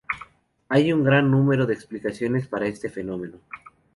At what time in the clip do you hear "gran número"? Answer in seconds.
1.03-1.67